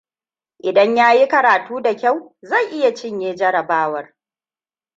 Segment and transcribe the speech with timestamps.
[0.59, 4.13] Idan ya yi karatu da kyau zai iya cinye jarabawar.